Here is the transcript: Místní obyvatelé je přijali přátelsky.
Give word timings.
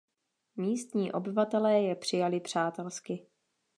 Místní 0.55 1.11
obyvatelé 1.11 1.81
je 1.81 1.95
přijali 1.95 2.39
přátelsky. 2.39 3.27